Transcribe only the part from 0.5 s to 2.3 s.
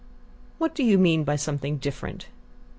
"What do you mean by 'something different'?"